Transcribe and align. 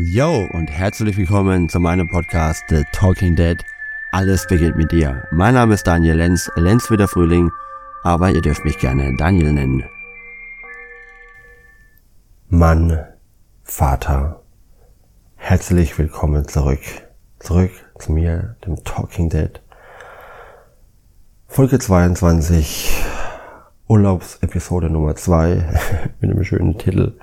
Yo 0.00 0.46
und 0.52 0.70
herzlich 0.70 1.16
willkommen 1.16 1.68
zu 1.68 1.80
meinem 1.80 2.06
Podcast 2.08 2.62
The 2.68 2.84
Talking 2.92 3.34
Dead. 3.34 3.64
Alles 4.12 4.46
beginnt 4.46 4.76
mit 4.76 4.92
dir. 4.92 5.24
Mein 5.32 5.54
Name 5.54 5.74
ist 5.74 5.88
Daniel 5.88 6.14
Lenz, 6.14 6.48
Lenz 6.54 6.88
wie 6.88 6.96
der 6.96 7.08
Frühling, 7.08 7.50
aber 8.04 8.30
ihr 8.30 8.40
dürft 8.40 8.64
mich 8.64 8.78
gerne 8.78 9.16
Daniel 9.16 9.52
nennen. 9.52 9.82
Mann, 12.48 13.06
Vater, 13.64 14.40
herzlich 15.34 15.98
willkommen 15.98 16.46
zurück. 16.46 16.82
Zurück 17.40 17.72
zu 17.98 18.12
mir, 18.12 18.54
dem 18.64 18.76
Talking 18.84 19.30
Dead. 19.30 19.60
Folge 21.48 21.80
22, 21.80 23.02
Urlaubsepisode 23.88 24.90
Nummer 24.90 25.16
2 25.16 25.54
mit 26.20 26.30
einem 26.30 26.44
schönen 26.44 26.78
Titel 26.78 27.18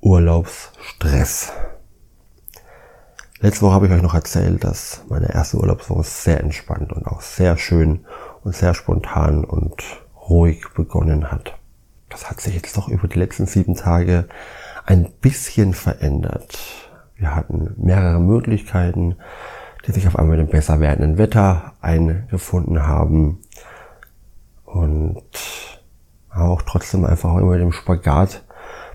Urlaubsstress. 0.00 1.52
Letzte 3.40 3.62
Woche 3.62 3.74
habe 3.74 3.86
ich 3.86 3.92
euch 3.92 4.02
noch 4.02 4.14
erzählt, 4.14 4.62
dass 4.62 5.02
meine 5.08 5.32
erste 5.34 5.56
Urlaubswoche 5.56 6.04
sehr 6.04 6.40
entspannt 6.40 6.92
und 6.92 7.06
auch 7.08 7.20
sehr 7.20 7.56
schön 7.56 8.06
und 8.44 8.54
sehr 8.54 8.74
spontan 8.74 9.44
und 9.44 9.82
ruhig 10.28 10.62
begonnen 10.74 11.32
hat. 11.32 11.58
Das 12.10 12.30
hat 12.30 12.40
sich 12.40 12.54
jetzt 12.54 12.76
doch 12.76 12.88
über 12.88 13.08
die 13.08 13.18
letzten 13.18 13.46
sieben 13.46 13.74
Tage 13.74 14.28
ein 14.86 15.10
bisschen 15.20 15.74
verändert. 15.74 16.58
Wir 17.16 17.34
hatten 17.34 17.74
mehrere 17.76 18.20
Möglichkeiten, 18.20 19.16
die 19.84 19.92
sich 19.92 20.06
auf 20.06 20.16
einmal 20.16 20.36
mit 20.36 20.46
dem 20.46 20.52
besser 20.52 20.78
werdenden 20.78 21.18
Wetter 21.18 21.72
eingefunden 21.80 22.86
haben 22.86 23.40
und 24.64 25.24
auch 26.32 26.62
trotzdem 26.62 27.04
einfach 27.04 27.36
immer 27.36 27.50
mit 27.50 27.60
dem 27.60 27.72
Spagat 27.72 28.44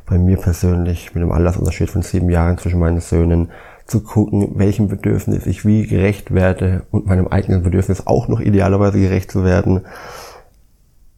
bei 0.06 0.18
mir 0.18 0.38
persönlich 0.38 1.14
mit 1.14 1.24
dem 1.24 1.32
Altersunterschied 1.32 1.90
von 1.90 2.02
sieben 2.02 2.30
Jahren 2.30 2.58
zwischen 2.58 2.80
meinen 2.80 3.00
Söhnen 3.00 3.50
zu 3.86 4.02
gucken, 4.02 4.52
welchem 4.56 4.88
Bedürfnis 4.88 5.46
ich 5.46 5.66
wie 5.66 5.86
gerecht 5.86 6.34
werde 6.34 6.84
und 6.92 7.06
meinem 7.06 7.28
eigenen 7.28 7.64
Bedürfnis 7.64 8.08
auch 8.08 8.28
noch 8.28 8.40
idealerweise 8.40 9.00
gerecht 9.00 9.32
zu 9.32 9.44
werden, 9.44 9.82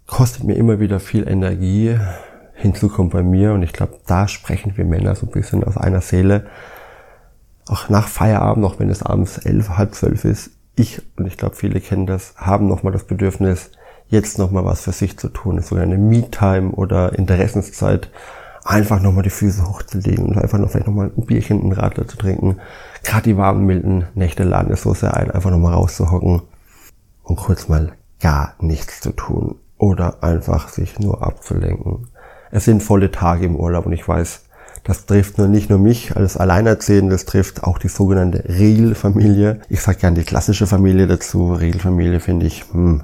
kostet 0.08 0.44
mir 0.44 0.56
immer 0.56 0.80
wieder 0.80 1.00
viel 1.00 1.28
Energie. 1.28 1.98
Hinzu 2.54 2.90
kommt 2.90 3.12
bei 3.12 3.22
mir 3.22 3.54
und 3.54 3.64
ich 3.64 3.74
glaube, 3.74 4.00
da 4.08 4.28
sprechen 4.28 4.78
wir 4.78 4.86
Männer 4.86 5.16
so 5.16 5.26
ein 5.26 5.32
bisschen 5.32 5.64
aus 5.64 5.78
einer 5.78 6.02
Seele. 6.02 6.46
Auch 7.68 7.90
nach 7.90 8.08
Feierabend, 8.08 8.66
auch 8.66 8.80
wenn 8.80 8.90
es 8.90 9.04
abends 9.04 9.40
elf, 9.40 9.70
halb 9.70 9.94
zwölf 9.96 10.24
ist, 10.24 10.52
ich 10.76 11.02
und 11.18 11.26
ich 11.26 11.38
glaube, 11.38 11.56
viele 11.56 11.80
kennen 11.80 12.06
das, 12.06 12.36
haben 12.38 12.68
nochmal 12.68 12.94
das 12.94 13.06
Bedürfnis, 13.06 13.72
jetzt 14.08 14.38
nochmal 14.38 14.66
was 14.66 14.82
für 14.82 14.92
sich 14.92 15.18
zu 15.18 15.30
tun, 15.30 15.62
so 15.62 15.76
eine 15.76 15.98
Me-Time 15.98 16.72
oder 16.72 17.18
Interessenszeit 17.18 18.10
einfach 18.66 19.00
nochmal 19.00 19.24
die 19.24 19.30
Füße 19.30 19.66
hochzulegen 19.66 20.26
und 20.26 20.38
einfach 20.38 20.58
noch 20.58 20.72
vielleicht 20.72 20.88
nochmal 20.88 21.12
ein 21.16 21.26
Bierchen, 21.26 21.64
ein 21.64 21.72
Radler 21.72 22.08
zu 22.08 22.18
trinken. 22.18 22.58
Gerade 23.04 23.24
die 23.24 23.38
warmen, 23.38 23.66
milden 23.66 24.08
Nächte 24.16 24.44
laden 24.44 24.74
es 24.74 24.82
so 24.82 24.94
sehr 24.94 25.16
ein, 25.16 25.32
einfach 25.32 25.52
nochmal 25.52 25.74
rauszuhocken 25.74 26.42
und 27.24 27.36
kurz 27.36 27.70
mal 27.70 27.94
gar 28.20 28.56
nichts 28.60 29.02
zu 29.02 29.12
tun 29.12 29.56
oder 29.78 30.24
einfach 30.24 30.70
sich 30.70 31.00
nur 31.00 31.22
abzulenken. 31.22 32.08
Es 32.52 32.66
sind 32.66 32.82
volle 32.82 33.12
Tage 33.12 33.46
im 33.46 33.56
Urlaub 33.56 33.86
und 33.86 33.94
ich 33.94 34.08
weiß, 34.08 34.46
das 34.84 35.06
trifft 35.06 35.38
nur 35.38 35.48
nicht 35.48 35.70
nur 35.70 35.80
mich 35.80 36.16
als 36.16 36.38
Alleinerzählende, 36.38 37.14
das 37.14 37.26
trifft 37.26 37.64
auch 37.64 37.78
die 37.78 37.88
sogenannte 37.88 38.44
Regelfamilie. 38.48 39.62
Ich 39.70 39.82
sage 39.82 40.00
gern 40.00 40.16
die 40.16 40.24
klassische 40.24 40.68
Familie 40.68 41.08
dazu. 41.08 41.54
Regelfamilie 41.54 42.20
finde 42.20 42.46
ich, 42.46 42.66
hm, 42.72 43.04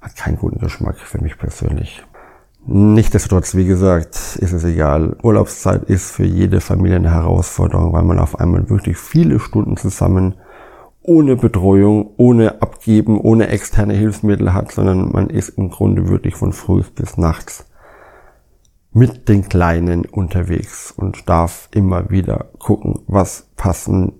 hat 0.00 0.16
keinen 0.16 0.36
guten 0.36 0.60
Geschmack 0.60 0.98
für 0.98 1.20
mich 1.20 1.36
persönlich. 1.36 2.02
Nichtsdestotrotz, 2.66 3.54
wie 3.54 3.64
gesagt, 3.64 4.36
ist 4.36 4.52
es 4.52 4.64
egal. 4.64 5.16
Urlaubszeit 5.22 5.84
ist 5.84 6.10
für 6.10 6.26
jede 6.26 6.60
Familie 6.60 6.96
eine 6.96 7.10
Herausforderung, 7.10 7.92
weil 7.92 8.04
man 8.04 8.18
auf 8.18 8.38
einmal 8.38 8.68
wirklich 8.68 8.98
viele 8.98 9.40
Stunden 9.40 9.76
zusammen 9.76 10.34
ohne 11.02 11.36
Betreuung, 11.36 12.10
ohne 12.18 12.60
Abgeben, 12.60 13.18
ohne 13.18 13.48
externe 13.48 13.94
Hilfsmittel 13.94 14.52
hat, 14.52 14.72
sondern 14.72 15.10
man 15.10 15.30
ist 15.30 15.50
im 15.50 15.70
Grunde 15.70 16.08
wirklich 16.08 16.34
von 16.34 16.52
früh 16.52 16.82
bis 16.94 17.16
nachts 17.16 17.66
mit 18.92 19.28
den 19.28 19.48
Kleinen 19.48 20.04
unterwegs 20.04 20.90
und 20.90 21.28
darf 21.28 21.68
immer 21.72 22.10
wieder 22.10 22.50
gucken, 22.58 23.00
was 23.06 23.48
passen, 23.56 24.12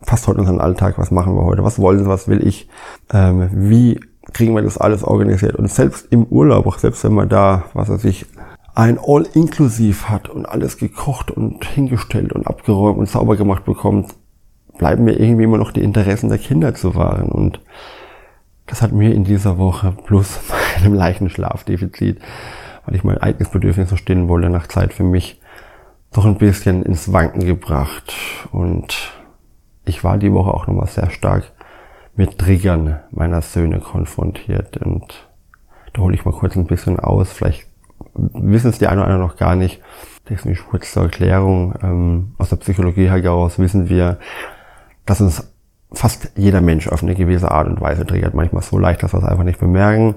passt 0.00 0.28
heute 0.28 0.40
unseren 0.40 0.60
Alltag, 0.60 0.98
was 0.98 1.10
machen 1.10 1.34
wir 1.34 1.44
heute, 1.44 1.64
was 1.64 1.78
wollen 1.78 2.06
was 2.06 2.28
will 2.28 2.46
ich, 2.46 2.68
ähm, 3.12 3.48
wie 3.52 4.00
kriegen 4.32 4.54
wir 4.54 4.62
das 4.62 4.78
alles 4.78 5.04
organisiert. 5.04 5.56
Und 5.56 5.70
selbst 5.70 6.06
im 6.10 6.24
Urlaub, 6.24 6.66
auch 6.66 6.78
selbst 6.78 7.04
wenn 7.04 7.14
man 7.14 7.28
da, 7.28 7.64
was 7.74 7.88
er 7.88 7.98
sich 7.98 8.26
ein 8.74 8.98
All-Inklusiv 8.98 10.08
hat 10.08 10.28
und 10.28 10.46
alles 10.46 10.78
gekocht 10.78 11.30
und 11.30 11.64
hingestellt 11.64 12.32
und 12.32 12.46
abgeräumt 12.46 12.98
und 12.98 13.08
sauber 13.08 13.36
gemacht 13.36 13.64
bekommt, 13.64 14.14
bleiben 14.78 15.04
mir 15.04 15.18
irgendwie 15.18 15.44
immer 15.44 15.58
noch 15.58 15.72
die 15.72 15.82
Interessen 15.82 16.30
der 16.30 16.38
Kinder 16.38 16.74
zu 16.74 16.94
wahren. 16.94 17.28
Und 17.28 17.60
das 18.66 18.80
hat 18.80 18.92
mir 18.92 19.14
in 19.14 19.24
dieser 19.24 19.58
Woche 19.58 19.94
plus 20.06 20.40
meinem 20.80 20.94
leichten 20.94 21.28
Schlafdefizit, 21.28 22.20
weil 22.86 22.94
ich 22.96 23.04
mein 23.04 23.18
eigenes 23.18 23.50
Bedürfnis 23.50 23.96
stillen 23.98 24.28
wollte 24.28 24.48
nach 24.48 24.66
Zeit 24.66 24.94
für 24.94 25.04
mich, 25.04 25.40
doch 26.12 26.24
ein 26.24 26.38
bisschen 26.38 26.82
ins 26.82 27.12
Wanken 27.12 27.44
gebracht. 27.44 28.14
Und 28.52 29.12
ich 29.84 30.02
war 30.02 30.16
die 30.16 30.32
Woche 30.32 30.52
auch 30.52 30.66
nochmal 30.66 30.88
sehr 30.88 31.10
stark 31.10 31.52
mit 32.14 32.38
Triggern 32.38 33.00
meiner 33.10 33.42
Söhne 33.42 33.80
konfrontiert. 33.80 34.76
Und 34.78 35.28
da 35.92 36.02
hole 36.02 36.14
ich 36.14 36.24
mal 36.24 36.32
kurz 36.32 36.56
ein 36.56 36.66
bisschen 36.66 36.98
aus. 37.00 37.32
Vielleicht 37.32 37.66
wissen 38.14 38.70
es 38.70 38.78
die 38.78 38.86
eine 38.86 39.02
oder 39.02 39.10
andere 39.10 39.28
noch 39.28 39.36
gar 39.36 39.56
nicht. 39.56 39.80
Deswegen 40.28 40.58
kurz 40.70 40.92
zur 40.92 41.04
Erklärung. 41.04 41.74
Ähm, 41.82 42.34
aus 42.38 42.50
der 42.50 42.56
Psychologie 42.56 43.08
heraus 43.08 43.58
wissen 43.58 43.88
wir, 43.88 44.18
dass 45.06 45.20
uns 45.20 45.52
fast 45.92 46.32
jeder 46.36 46.60
Mensch 46.60 46.88
auf 46.88 47.02
eine 47.02 47.14
gewisse 47.14 47.50
Art 47.50 47.68
und 47.68 47.80
Weise 47.80 48.06
triggert. 48.06 48.34
Manchmal 48.34 48.62
so 48.62 48.78
leicht, 48.78 49.02
dass 49.02 49.12
wir 49.12 49.18
es 49.18 49.24
einfach 49.24 49.44
nicht 49.44 49.60
bemerken. 49.60 50.16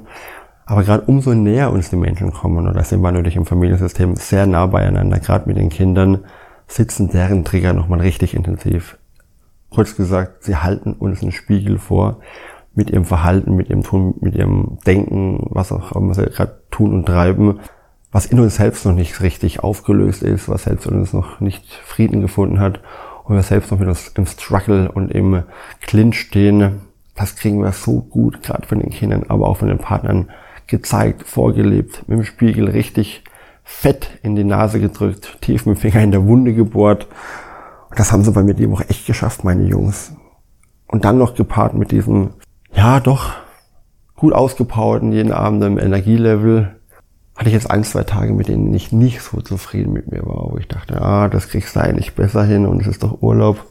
Aber 0.66 0.84
gerade 0.84 1.04
umso 1.06 1.34
näher 1.34 1.72
uns 1.72 1.90
die 1.90 1.96
Menschen 1.96 2.32
kommen, 2.32 2.68
oder 2.68 2.84
sind 2.84 3.02
wir 3.02 3.12
natürlich 3.12 3.36
im 3.36 3.46
Familiensystem 3.46 4.16
sehr 4.16 4.48
nah 4.48 4.66
beieinander, 4.66 5.20
gerade 5.20 5.48
mit 5.48 5.58
den 5.58 5.70
Kindern, 5.70 6.26
sitzen 6.68 7.10
deren 7.10 7.46
Trigger 7.46 7.74
nochmal 7.74 8.02
richtig 8.02 8.34
intensiv 8.34 8.98
kurz 9.70 9.96
gesagt, 9.96 10.44
sie 10.44 10.58
halten 10.58 10.94
uns 10.94 11.22
einen 11.22 11.32
Spiegel 11.32 11.78
vor 11.78 12.20
mit 12.74 12.90
ihrem 12.90 13.06
Verhalten, 13.06 13.56
mit 13.56 13.70
ihrem 13.70 13.84
Tun, 13.84 14.16
mit 14.20 14.36
ihrem 14.36 14.78
Denken, 14.86 15.48
was 15.50 15.72
auch 15.72 15.94
immer 15.94 16.14
sie 16.14 16.26
gerade 16.26 16.60
tun 16.72 16.94
und 16.94 17.06
treiben, 17.06 17.60
was 18.12 18.26
in 18.26 18.40
uns 18.40 18.56
selbst 18.56 18.86
noch 18.86 18.94
nicht 18.94 19.22
richtig 19.22 19.62
aufgelöst 19.62 20.24
ist, 20.24 20.50
was 20.50 20.64
selbst 20.64 20.86
in 20.86 20.96
uns 20.96 21.14
noch 21.14 21.40
nicht 21.40 21.66
Frieden 21.86 22.22
gefunden 22.22 22.60
hat 22.60 22.82
und 23.24 23.36
wir 23.36 23.44
selbst 23.44 23.72
noch 23.72 23.80
mit 23.80 23.88
uns 23.88 24.10
im 24.10 24.26
Struggle 24.26 24.92
und 24.92 25.12
im 25.12 25.44
Clinch 25.82 26.20
stehen. 26.20 26.82
Das 27.16 27.36
kriegen 27.36 27.64
wir 27.64 27.72
so 27.72 28.02
gut, 28.02 28.44
gerade 28.44 28.68
von 28.68 28.80
den 28.80 28.90
Kindern, 28.90 29.24
aber 29.30 29.48
auch 29.48 29.58
von 29.58 29.70
den 29.70 29.78
Partnern 29.78 30.30
gezeigt, 30.68 31.24
vorgelebt, 31.24 32.08
mit 32.08 32.18
dem 32.18 32.26
Spiegel 32.26 32.70
richtig 32.70 33.24
fett 33.64 34.10
in 34.22 34.36
die 34.36 34.44
Nase 34.44 34.80
gedrückt, 34.80 35.38
tief 35.42 35.66
mit 35.66 35.78
dem 35.78 35.82
Finger 35.82 36.04
in 36.04 36.12
der 36.12 36.26
Wunde 36.26 36.54
gebohrt 36.54 37.08
das 37.96 38.12
haben 38.12 38.24
sie 38.24 38.32
bei 38.32 38.44
mir 38.44 38.54
die 38.54 38.70
Woche 38.70 38.90
echt 38.90 39.06
geschafft, 39.06 39.44
meine 39.44 39.64
Jungs. 39.64 40.14
Und 40.88 41.06
dann 41.06 41.18
noch 41.18 41.36
gepaart 41.36 41.74
mit 41.74 41.92
diesem, 41.92 42.32
ja 42.74 43.00
doch, 43.00 43.34
gut 44.16 44.34
ausgepowerten 44.34 45.12
jeden 45.12 45.32
Abend 45.32 45.64
im 45.64 45.78
Energielevel, 45.78 46.76
hatte 47.36 47.50
ich 47.50 47.54
jetzt 47.54 47.70
ein, 47.70 47.84
zwei 47.84 48.04
Tage, 48.04 48.34
mit 48.34 48.48
denen 48.48 48.74
ich 48.74 48.92
nicht 48.92 49.22
so 49.22 49.42
zufrieden 49.42 49.92
mit 49.92 50.10
mir 50.10 50.26
war, 50.26 50.52
wo 50.52 50.58
ich 50.58 50.68
dachte, 50.68 51.02
ah, 51.02 51.28
das 51.28 51.50
kriegst 51.50 51.76
du 51.76 51.82
eigentlich 51.82 52.16
besser 52.16 52.44
hin 52.44 52.66
und 52.66 52.82
es 52.82 52.88
ist 52.88 53.04
doch 53.04 53.22
Urlaub. 53.22 53.66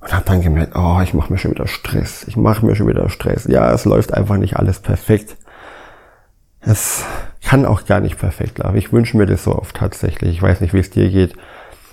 Und 0.00 0.12
habe 0.12 0.24
dann 0.24 0.40
gemerkt, 0.40 0.74
oh, 0.74 0.98
ich 1.02 1.14
mache 1.14 1.32
mir 1.32 1.38
schon 1.38 1.52
wieder 1.52 1.66
Stress. 1.66 2.24
Ich 2.26 2.36
mache 2.36 2.64
mir 2.64 2.74
schon 2.74 2.88
wieder 2.88 3.08
Stress. 3.08 3.44
Ja, 3.44 3.70
es 3.70 3.84
läuft 3.84 4.14
einfach 4.14 4.38
nicht 4.38 4.56
alles 4.56 4.80
perfekt. 4.80 5.36
Es 6.60 7.04
kann 7.44 7.66
auch 7.66 7.84
gar 7.84 8.00
nicht 8.00 8.18
perfekt 8.18 8.58
laufen. 8.58 8.76
Ich 8.76 8.92
wünsche 8.92 9.16
mir 9.16 9.26
das 9.26 9.44
so 9.44 9.54
oft 9.54 9.76
tatsächlich. 9.76 10.30
Ich 10.30 10.42
weiß 10.42 10.60
nicht, 10.60 10.72
wie 10.72 10.78
es 10.78 10.90
dir 10.90 11.10
geht. 11.10 11.34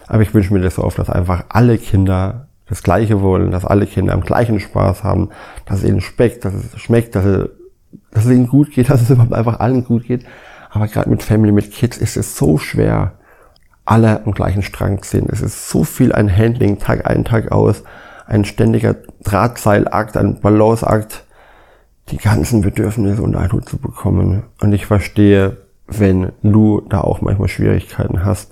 Aber 0.08 0.22
ich 0.22 0.34
wünsche 0.34 0.54
mir 0.54 0.62
das 0.62 0.76
so 0.76 0.84
oft, 0.84 0.98
dass 0.98 1.10
einfach 1.10 1.46
alle 1.50 1.78
Kinder 1.78 2.48
das 2.68 2.84
Gleiche 2.84 3.22
wollen, 3.22 3.52
dass 3.52 3.66
alle 3.66 3.86
Kinder 3.86 4.14
am 4.14 4.22
gleichen 4.22 4.60
Spaß 4.60 5.04
haben, 5.04 5.30
dass 5.66 5.80
es 5.80 5.86
ihnen 5.86 6.02
schmeckt, 6.02 6.46
dass 6.46 6.54
es 6.54 6.80
schmeckt, 6.80 7.16
dass 7.16 7.26
es, 7.26 7.50
dass 8.12 8.26
es 8.26 8.32
ihnen 8.32 8.48
gut 8.48 8.72
geht, 8.72 8.90
dass 8.90 9.02
es 9.02 9.10
überhaupt 9.10 9.34
einfach 9.34 9.60
allen 9.60 9.84
gut 9.84 10.06
geht. 10.06 10.26
Aber 10.70 10.88
gerade 10.88 11.10
mit 11.10 11.24
Family, 11.24 11.52
mit 11.52 11.72
Kids 11.72 11.98
ist 11.98 12.18
es 12.18 12.38
so 12.38 12.58
schwer, 12.58 13.14
alle 13.86 14.26
am 14.26 14.34
gleichen 14.34 14.64
Strang 14.64 15.02
zu 15.02 15.12
sehen. 15.12 15.28
Es 15.32 15.42
ist 15.42 15.70
so 15.70 15.86
viel 15.86 16.12
ein 16.12 16.36
Handling, 16.36 16.78
Tag 16.78 17.10
ein, 17.10 17.24
Tag 17.24 17.54
aus, 17.54 17.84
ein 18.26 18.44
ständiger 18.44 18.96
Drahtseilakt, 19.24 20.18
ein 20.18 20.42
Balanceakt, 20.42 21.24
die 22.10 22.18
ganzen 22.18 22.62
Bedürfnisse 22.62 23.22
unter 23.22 23.40
einen 23.40 23.54
Hut 23.54 23.70
zu 23.70 23.78
bekommen. 23.78 24.44
Und 24.62 24.74
ich 24.74 24.86
verstehe, 24.86 25.58
wenn 25.88 26.34
du 26.44 26.82
da 26.90 27.02
auch 27.02 27.22
manchmal 27.22 27.48
Schwierigkeiten 27.48 28.26
hast, 28.26 28.52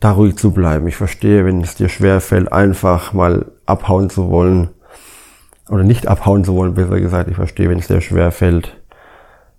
da 0.00 0.12
ruhig 0.12 0.36
zu 0.36 0.52
bleiben. 0.52 0.86
Ich 0.86 0.96
verstehe, 0.96 1.44
wenn 1.44 1.60
es 1.62 1.74
dir 1.74 1.88
schwer 1.88 2.20
fällt, 2.20 2.52
einfach 2.52 3.12
mal 3.12 3.46
abhauen 3.64 4.10
zu 4.10 4.30
wollen. 4.30 4.68
Oder 5.68 5.82
nicht 5.82 6.06
abhauen 6.06 6.44
zu 6.44 6.54
wollen, 6.54 6.74
besser 6.74 7.00
gesagt. 7.00 7.28
Ich 7.28 7.36
verstehe, 7.36 7.68
wenn 7.68 7.78
es 7.78 7.88
dir 7.88 8.00
schwer 8.00 8.30
fällt, 8.30 8.76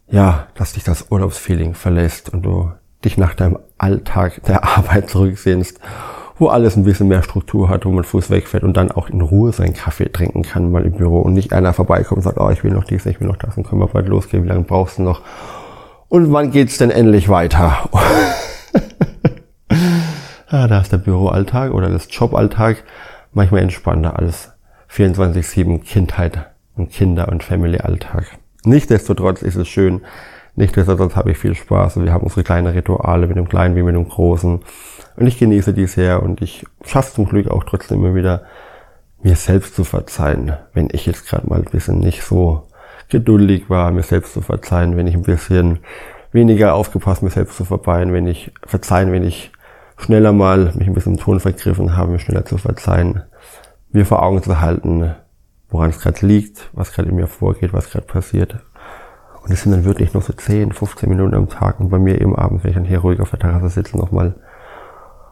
ja, 0.07 0.47
dass 0.55 0.73
dich 0.73 0.83
das 0.83 1.07
Urlaubsfeeling 1.09 1.73
verlässt 1.73 2.29
und 2.29 2.43
du 2.43 2.71
dich 3.03 3.17
nach 3.17 3.33
deinem 3.33 3.59
Alltag 3.77 4.41
der 4.43 4.63
Arbeit 4.63 5.09
zurücksehnst, 5.09 5.79
wo 6.39 6.47
alles 6.47 6.75
ein 6.75 6.83
bisschen 6.83 7.07
mehr 7.07 7.23
Struktur 7.23 7.67
hat, 7.67 7.85
wo 7.85 7.91
man 7.91 8.03
Fuß 8.03 8.29
wegfährt 8.29 8.63
und 8.63 8.77
dann 8.77 8.91
auch 8.91 9.09
in 9.09 9.21
Ruhe 9.21 9.51
seinen 9.51 9.73
Kaffee 9.73 10.09
trinken 10.11 10.43
kann 10.43 10.71
mal 10.71 10.85
im 10.85 10.93
Büro 10.93 11.21
und 11.21 11.33
nicht 11.33 11.51
einer 11.51 11.73
vorbeikommt 11.73 12.17
und 12.17 12.23
sagt, 12.23 12.39
oh, 12.39 12.49
ich 12.49 12.63
will 12.63 12.71
noch 12.71 12.83
dies, 12.83 13.05
ich 13.05 13.19
will 13.19 13.27
noch 13.27 13.37
das 13.37 13.57
und 13.57 13.67
können 13.67 13.81
wir 13.81 13.87
bald 13.87 14.07
losgehen, 14.07 14.43
wie 14.43 14.47
lange 14.47 14.63
brauchst 14.63 14.99
du 14.99 15.01
noch? 15.01 15.21
Und 16.09 16.31
wann 16.31 16.51
geht's 16.51 16.77
denn 16.77 16.91
endlich 16.91 17.27
weiter? 17.27 17.89
ja, 20.51 20.67
da 20.67 20.79
ist 20.79 20.91
der 20.91 20.97
Büroalltag 20.97 21.73
oder 21.73 21.89
das 21.89 22.07
Joballtag 22.09 22.83
manchmal 23.33 23.61
entspannter 23.61 24.17
als 24.17 24.53
24-7 24.91 25.83
Kindheit 25.83 26.49
und 26.75 26.91
Kinder- 26.91 27.29
und 27.29 27.43
Family-Alltag. 27.43 28.25
Nichtsdestotrotz 28.63 29.41
ist 29.41 29.55
es 29.55 29.67
schön, 29.67 30.01
nichtsdestotrotz 30.55 31.15
habe 31.15 31.31
ich 31.31 31.37
viel 31.37 31.55
Spaß 31.55 32.01
wir 32.01 32.13
haben 32.13 32.23
unsere 32.23 32.43
kleinen 32.43 32.67
Rituale 32.67 33.27
mit 33.27 33.37
dem 33.37 33.49
Kleinen 33.49 33.75
wie 33.75 33.83
mit 33.83 33.95
dem 33.95 34.07
Großen. 34.07 34.59
Und 35.15 35.27
ich 35.27 35.37
genieße 35.37 35.73
dies 35.73 35.93
sehr 35.93 36.23
und 36.23 36.41
ich 36.41 36.65
schaffe 36.85 37.13
zum 37.13 37.25
Glück 37.25 37.49
auch 37.49 37.63
trotzdem 37.63 38.03
immer 38.03 38.15
wieder, 38.15 38.43
mir 39.21 39.35
selbst 39.35 39.75
zu 39.75 39.83
verzeihen, 39.83 40.53
wenn 40.73 40.89
ich 40.91 41.05
jetzt 41.05 41.27
gerade 41.27 41.47
mal 41.47 41.59
ein 41.59 41.65
bisschen 41.65 41.99
nicht 41.99 42.23
so 42.23 42.67
geduldig 43.09 43.69
war, 43.69 43.91
mir 43.91 44.03
selbst 44.03 44.33
zu 44.33 44.41
verzeihen, 44.41 44.95
wenn 44.95 45.07
ich 45.07 45.15
ein 45.15 45.23
bisschen 45.23 45.79
weniger 46.31 46.75
aufgepasst, 46.75 47.23
mir 47.23 47.29
selbst 47.29 47.57
zu 47.57 47.65
verzeihen, 47.65 48.13
wenn 48.13 48.27
ich 48.27 48.51
verzeihen, 48.65 49.11
wenn 49.11 49.23
ich 49.23 49.51
schneller 49.97 50.31
mal 50.31 50.71
mich 50.75 50.87
ein 50.87 50.93
bisschen 50.93 51.13
im 51.13 51.19
Ton 51.19 51.39
vergriffen 51.39 51.97
habe, 51.97 52.11
mir 52.11 52.19
schneller 52.19 52.45
zu 52.45 52.57
verzeihen, 52.57 53.23
mir 53.91 54.05
vor 54.05 54.23
Augen 54.23 54.41
zu 54.41 54.61
halten, 54.61 55.15
woran 55.69 55.89
es 55.89 55.99
gerade 55.99 56.25
liegt, 56.25 56.69
was 56.73 56.93
gerade 56.93 57.09
in 57.09 57.15
mir 57.15 57.27
vorgeht, 57.27 57.73
was 57.73 57.89
gerade 57.89 58.05
passiert. 58.05 58.57
Und 59.43 59.51
es 59.51 59.63
sind 59.63 59.71
dann 59.71 59.85
wirklich 59.85 60.13
nur 60.13 60.21
so 60.21 60.33
10, 60.33 60.71
15 60.71 61.09
Minuten 61.09 61.33
am 61.33 61.49
Tag 61.49 61.79
und 61.79 61.89
bei 61.89 61.99
mir 61.99 62.19
eben 62.19 62.35
abends, 62.35 62.63
wenn 62.63 62.71
ich 62.71 62.75
dann 62.75 62.85
hier 62.85 62.99
ruhig 62.99 63.19
auf 63.19 63.29
der 63.29 63.39
Terrasse 63.39 63.69
sitze, 63.69 63.97
nochmal, 63.97 64.35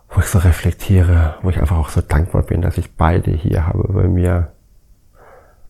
wo 0.09 0.21
ich 0.21 0.27
so 0.27 0.39
reflektiere, 0.39 1.35
wo 1.41 1.49
ich 1.49 1.59
einfach 1.59 1.77
auch 1.77 1.89
so 1.89 2.01
dankbar 2.01 2.43
bin, 2.43 2.61
dass 2.61 2.77
ich 2.77 2.95
beide 2.95 3.31
hier 3.31 3.67
habe 3.67 3.91
bei 3.91 4.07
mir. 4.07 4.54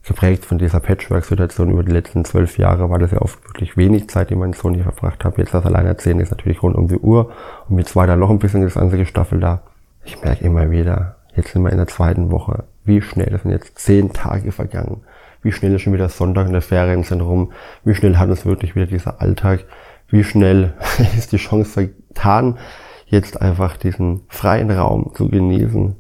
Geprägt 0.06 0.46
von 0.46 0.60
dieser 0.60 0.80
Patchwork-Situation 0.80 1.72
über 1.72 1.84
die 1.84 1.92
letzten 1.92 2.26
zwölf 2.26 2.60
Jahre 2.60 2.92
war 2.92 3.00
das 3.00 3.10
ja 3.10 3.22
oft 3.22 3.44
wirklich 3.44 3.76
wenig 3.76 4.08
Zeit, 4.08 4.30
die 4.30 4.36
mein 4.36 4.54
Sohn 4.54 4.76
hier 4.76 4.84
verbracht 4.84 5.26
hat. 5.26 5.40
Jetzt 5.40 5.56
als 5.56 5.66
Alleinerziehende 5.66 6.24
ist 6.24 6.30
natürlich 6.30 6.62
rund 6.62 6.76
um 6.76 6.88
die 6.88 7.00
Uhr 7.00 7.32
und 7.68 7.76
mit 7.76 7.88
zwei 7.88 8.06
dann 8.06 8.20
noch 8.20 8.30
ein 8.30 8.38
bisschen 8.38 8.62
das 8.62 8.76
ganze 8.76 8.98
Gestaffel 8.98 9.40
da. 9.40 9.64
Ich 10.04 10.22
merke 10.22 10.44
immer 10.44 10.70
wieder, 10.70 11.16
jetzt 11.36 11.54
sind 11.54 11.64
wir 11.64 11.72
in 11.72 11.78
der 11.78 11.88
zweiten 11.88 12.30
Woche, 12.30 12.66
wie 12.84 13.02
schnell, 13.02 13.32
das 13.32 13.42
sind 13.42 13.52
jetzt 13.52 13.80
zehn 13.80 14.14
Tage 14.14 14.52
vergangen. 14.52 15.02
Wie 15.42 15.52
schnell 15.52 15.74
ist 15.74 15.82
schon 15.82 15.94
wieder 15.94 16.10
Sonntag 16.10 16.46
in 16.46 16.54
der 16.54 16.62
Ferien 16.62 17.02
sind 17.02 17.22
rum? 17.22 17.52
Wie 17.84 17.96
schnell 17.96 18.18
hat 18.18 18.30
uns 18.30 18.46
wirklich 18.46 18.76
wieder 18.76 18.86
dieser 18.86 19.22
Alltag? 19.22 19.66
Wie 20.08 20.24
schnell 20.24 20.74
ist 21.18 21.32
die 21.32 21.38
Chance 21.38 21.90
vertan, 22.14 22.60
jetzt 23.08 23.42
einfach 23.42 23.76
diesen 23.76 24.22
freien 24.28 24.70
Raum 24.70 25.14
zu 25.16 25.30
genießen? 25.30 25.96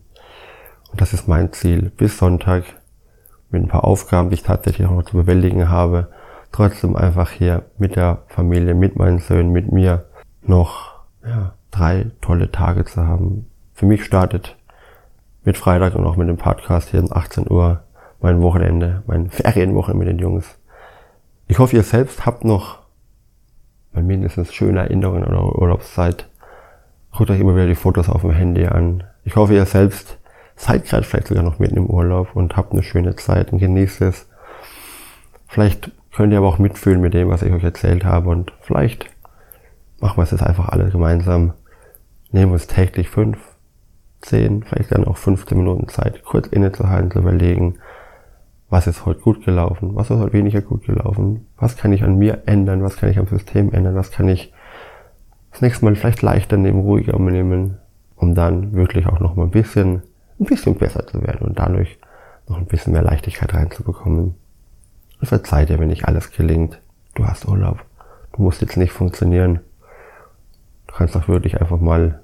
Und 0.91 1.01
das 1.01 1.13
ist 1.13 1.27
mein 1.27 1.51
Ziel. 1.53 1.91
Bis 1.97 2.19
Sonntag 2.19 2.65
mit 3.49 3.63
ein 3.63 3.67
paar 3.67 3.83
Aufgaben, 3.83 4.29
die 4.29 4.35
ich 4.35 4.43
tatsächlich 4.43 4.87
auch 4.87 4.91
noch 4.91 5.05
zu 5.05 5.17
bewältigen 5.17 5.69
habe, 5.69 6.09
trotzdem 6.51 6.95
einfach 6.95 7.31
hier 7.31 7.63
mit 7.77 7.95
der 7.95 8.23
Familie, 8.27 8.73
mit 8.73 8.95
meinen 8.95 9.19
Söhnen, 9.19 9.51
mit 9.51 9.71
mir 9.71 10.05
noch 10.41 10.95
ja, 11.25 11.53
drei 11.71 12.11
tolle 12.21 12.51
Tage 12.51 12.85
zu 12.85 13.05
haben. 13.05 13.47
Für 13.73 13.85
mich 13.85 14.03
startet 14.05 14.55
mit 15.43 15.57
Freitag 15.57 15.95
und 15.95 16.05
auch 16.05 16.15
mit 16.15 16.27
dem 16.27 16.37
Podcast 16.37 16.89
hier 16.89 17.03
um 17.03 17.11
18 17.11 17.49
Uhr 17.49 17.83
mein 18.21 18.41
Wochenende, 18.41 19.03
mein 19.07 19.29
Ferienwoche 19.31 19.93
mit 19.93 20.07
den 20.07 20.19
Jungs. 20.19 20.57
Ich 21.47 21.59
hoffe, 21.59 21.75
ihr 21.75 21.83
selbst 21.83 22.25
habt 22.25 22.43
noch 22.43 22.79
mindestens 23.93 24.53
schöne 24.53 24.79
Erinnerungen 24.79 25.23
an 25.23 25.35
eure 25.35 25.59
Urlaubszeit. 25.59 26.27
Guckt 27.11 27.29
euch 27.29 27.39
immer 27.39 27.55
wieder 27.55 27.67
die 27.67 27.75
Fotos 27.75 28.09
auf 28.09 28.21
dem 28.21 28.31
Handy 28.31 28.65
an. 28.65 29.03
Ich 29.23 29.35
hoffe, 29.35 29.53
ihr 29.53 29.65
selbst 29.65 30.17
seid 30.55 30.85
gerade 30.85 31.03
vielleicht 31.03 31.27
sogar 31.27 31.43
noch 31.43 31.59
mitten 31.59 31.77
im 31.77 31.87
Urlaub 31.87 32.35
und 32.35 32.55
habt 32.55 32.71
eine 32.71 32.83
schöne 32.83 33.15
Zeit 33.15 33.51
und 33.51 33.59
genießt 33.59 34.01
es. 34.01 34.27
Vielleicht 35.47 35.91
könnt 36.13 36.31
ihr 36.31 36.39
aber 36.39 36.47
auch 36.47 36.59
mitfühlen 36.59 37.01
mit 37.01 37.13
dem, 37.13 37.29
was 37.29 37.41
ich 37.41 37.51
euch 37.51 37.63
erzählt 37.63 38.05
habe 38.05 38.29
und 38.29 38.53
vielleicht 38.61 39.09
machen 39.99 40.17
wir 40.17 40.23
es 40.23 40.31
jetzt 40.31 40.43
einfach 40.43 40.69
alle 40.69 40.89
gemeinsam. 40.89 41.53
Nehmen 42.31 42.51
uns 42.51 42.67
täglich 42.67 43.09
fünf, 43.09 43.37
10, 44.21 44.63
vielleicht 44.63 44.91
dann 44.91 45.05
auch 45.05 45.17
15 45.17 45.57
Minuten 45.57 45.87
Zeit, 45.87 46.23
kurz 46.23 46.47
innezuhalten, 46.47 47.11
zu 47.11 47.19
überlegen, 47.19 47.75
was 48.69 48.87
ist 48.87 49.05
heute 49.05 49.21
gut 49.21 49.45
gelaufen, 49.45 49.95
was 49.95 50.09
ist 50.09 50.17
heute 50.17 50.33
weniger 50.33 50.61
gut 50.61 50.85
gelaufen, 50.85 51.47
was 51.57 51.77
kann 51.77 51.93
ich 51.93 52.03
an 52.03 52.17
mir 52.17 52.43
ändern, 52.45 52.83
was 52.83 52.97
kann 52.97 53.09
ich 53.09 53.19
am 53.19 53.27
System 53.27 53.71
ändern, 53.71 53.95
was 53.95 54.11
kann 54.11 54.27
ich 54.27 54.51
das 55.51 55.61
nächste 55.61 55.85
Mal 55.85 55.95
vielleicht 55.95 56.21
leichter 56.21 56.57
nehmen, 56.57 56.81
ruhiger 56.81 57.17
nehmen, 57.17 57.77
um 58.15 58.35
dann 58.35 58.73
wirklich 58.73 59.07
auch 59.07 59.19
noch 59.19 59.35
mal 59.35 59.43
ein 59.43 59.51
bisschen, 59.51 60.01
ein 60.39 60.45
bisschen 60.45 60.75
besser 60.75 61.05
zu 61.07 61.21
werden 61.21 61.47
und 61.47 61.57
dadurch 61.59 61.97
noch 62.47 62.57
ein 62.57 62.65
bisschen 62.65 62.93
mehr 62.93 63.01
Leichtigkeit 63.01 63.53
reinzubekommen. 63.53 64.35
Und 65.19 65.27
verzeih 65.27 65.65
dir, 65.65 65.79
wenn 65.79 65.87
nicht 65.87 66.05
alles 66.05 66.31
gelingt. 66.31 66.81
Du 67.13 67.25
hast 67.25 67.47
Urlaub. 67.47 67.83
Du 68.33 68.41
musst 68.41 68.61
jetzt 68.61 68.77
nicht 68.77 68.91
funktionieren. 68.91 69.61
Du 70.87 70.95
kannst 70.95 71.15
auch 71.15 71.27
wirklich 71.27 71.59
einfach 71.59 71.79
mal 71.79 72.21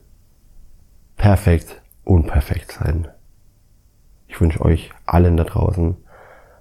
perfekt 1.15 1.81
unperfekt 2.03 2.71
sein. 2.71 3.07
Ich 4.27 4.39
wünsche 4.41 4.61
euch 4.61 4.91
allen 5.05 5.37
da 5.37 5.43
draußen 5.43 5.95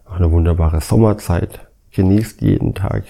eine 0.04 0.30
wunderbare 0.30 0.80
Sommerzeit. 0.80 1.66
Genießt 1.92 2.40
jeden 2.42 2.74
Tag. 2.74 3.04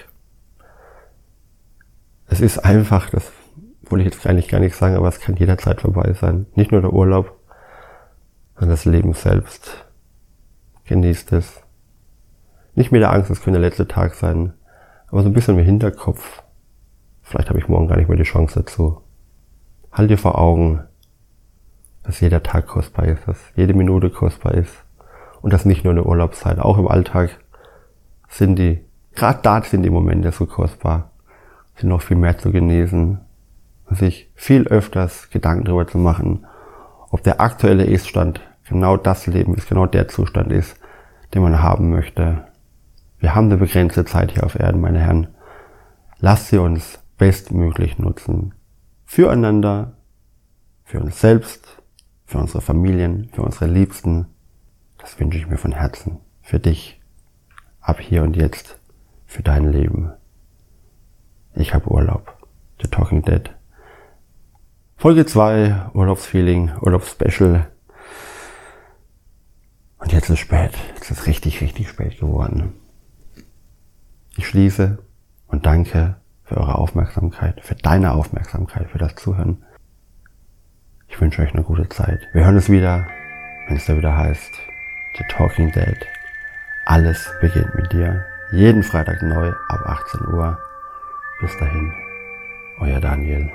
Es 2.26 2.40
ist 2.40 2.58
einfach, 2.58 3.10
das 3.10 3.32
wollte 3.82 4.06
ich 4.06 4.14
jetzt 4.14 4.26
eigentlich 4.26 4.48
gar 4.48 4.60
nicht 4.60 4.76
sagen, 4.76 4.96
aber 4.96 5.08
es 5.08 5.20
kann 5.20 5.37
jederzeit 5.37 5.81
vorbei 5.81 6.12
sein. 6.12 6.46
Nicht 6.54 6.72
nur 6.72 6.81
der 6.81 6.92
Urlaub, 6.92 7.37
sondern 8.60 8.74
das 8.74 8.84
Leben 8.84 9.14
selbst. 9.14 9.86
Genießt 10.84 11.32
es. 11.32 11.62
Nicht 12.74 12.92
mit 12.92 13.00
der 13.00 13.10
Angst, 13.10 13.30
es 13.30 13.40
könnte 13.40 13.58
der 13.58 13.66
letzte 13.66 13.88
Tag 13.88 14.14
sein, 14.14 14.52
aber 15.08 15.22
so 15.22 15.30
ein 15.30 15.32
bisschen 15.32 15.58
im 15.58 15.64
Hinterkopf. 15.64 16.42
Vielleicht 17.22 17.48
habe 17.48 17.58
ich 17.58 17.68
morgen 17.68 17.88
gar 17.88 17.96
nicht 17.96 18.08
mehr 18.08 18.18
die 18.18 18.22
Chance 18.22 18.60
dazu. 18.60 19.00
Halt 19.90 20.10
dir 20.10 20.18
vor 20.18 20.38
Augen, 20.38 20.84
dass 22.02 22.20
jeder 22.20 22.42
Tag 22.42 22.66
kostbar 22.66 23.06
ist, 23.06 23.26
dass 23.26 23.38
jede 23.56 23.72
Minute 23.72 24.10
kostbar 24.10 24.52
ist 24.52 24.84
und 25.40 25.54
dass 25.54 25.64
nicht 25.64 25.84
nur 25.84 25.92
in 25.92 25.96
der 25.96 26.06
Urlaubszeit, 26.06 26.58
auch 26.58 26.76
im 26.76 26.86
Alltag 26.86 27.30
sind 28.28 28.56
die, 28.58 28.84
gerade 29.14 29.40
da 29.42 29.62
sind 29.62 29.84
die 29.84 29.90
Momente 29.90 30.32
so 30.32 30.44
kostbar, 30.44 31.12
sind 31.76 31.88
noch 31.88 32.02
viel 32.02 32.18
mehr 32.18 32.36
zu 32.36 32.52
genießen 32.52 33.20
sich 33.92 34.30
viel 34.36 34.68
öfters 34.68 35.30
Gedanken 35.30 35.64
darüber 35.64 35.88
zu 35.88 35.98
machen, 35.98 36.46
ob 37.10 37.24
der 37.24 37.40
aktuelle 37.40 37.84
Iststand 37.84 38.40
genau 38.70 38.96
das 38.96 39.26
Leben 39.26 39.54
ist, 39.54 39.68
genau 39.68 39.84
der 39.84 40.08
Zustand 40.08 40.50
ist, 40.50 40.76
den 41.34 41.42
man 41.42 41.62
haben 41.62 41.90
möchte. 41.90 42.46
Wir 43.18 43.34
haben 43.34 43.46
eine 43.46 43.58
begrenzte 43.58 44.06
Zeit 44.06 44.32
hier 44.32 44.44
auf 44.44 44.58
Erden, 44.58 44.80
meine 44.80 45.00
Herren. 45.00 45.28
Lasst 46.18 46.48
sie 46.48 46.58
uns 46.58 46.98
bestmöglich 47.18 47.98
nutzen. 47.98 48.54
Füreinander, 49.04 49.92
für 50.84 51.00
uns 51.00 51.20
selbst 51.20 51.80
für 52.30 52.38
unsere 52.38 52.60
Familien, 52.60 53.28
für 53.32 53.42
unsere 53.42 53.66
Liebsten. 53.66 54.26
Das 54.98 55.18
wünsche 55.18 55.36
ich 55.36 55.48
mir 55.48 55.58
von 55.58 55.72
Herzen. 55.72 56.20
Für 56.42 56.60
dich. 56.60 57.00
Ab 57.80 57.98
hier 57.98 58.22
und 58.22 58.36
jetzt. 58.36 58.78
Für 59.26 59.42
dein 59.42 59.72
Leben. 59.72 60.12
Ich 61.56 61.74
habe 61.74 61.90
Urlaub. 61.90 62.36
The 62.80 62.88
Talking 62.88 63.22
Dead. 63.22 63.50
Folge 64.96 65.26
2, 65.26 65.90
Urlaubsfeeling, 65.92 66.70
Urlaubsspecial. 66.80 67.66
Und 70.00 70.12
jetzt 70.12 70.30
ist 70.30 70.38
spät. 70.38 70.73
Jetzt 70.95 71.11
ist 71.11 71.26
richtig, 71.26 71.61
richtig 71.61 71.88
spät 71.88 72.19
geworden. 72.19 72.73
Ich 74.37 74.47
schließe 74.47 74.99
und 75.47 75.66
danke 75.66 76.16
für 76.45 76.57
eure 76.57 76.76
Aufmerksamkeit, 76.76 77.61
für 77.62 77.75
deine 77.75 78.12
Aufmerksamkeit, 78.12 78.90
für 78.90 78.99
das 78.99 79.14
Zuhören. 79.14 79.64
Ich 81.09 81.21
wünsche 81.21 81.42
euch 81.42 81.52
eine 81.52 81.62
gute 81.62 81.88
Zeit. 81.88 82.21
Wir 82.33 82.45
hören 82.45 82.57
es 82.57 82.71
wieder, 82.71 83.07
wenn 83.69 83.76
es 83.76 83.87
da 83.87 83.97
wieder 83.97 84.16
heißt 84.16 84.52
The 85.19 85.25
Talking 85.28 85.71
Dead. 85.73 85.99
Alles 86.87 87.30
beginnt 87.40 87.75
mit 87.75 87.92
dir. 87.92 88.25
Jeden 88.52 88.83
Freitag 88.83 89.23
neu 89.23 89.52
ab 89.69 89.80
18 89.87 90.26
Uhr. 90.33 90.59
Bis 91.40 91.57
dahin, 91.59 91.92
euer 92.78 93.00
Daniel. 93.00 93.50